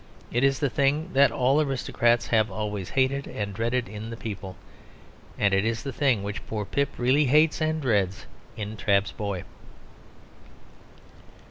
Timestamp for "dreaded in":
3.53-4.09